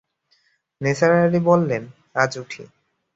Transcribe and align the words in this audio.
নিসার 0.81 1.11
আলি 1.17 1.39
বললেন, 1.41 1.83
আজ 2.15 2.31
উঠি। 2.37 2.63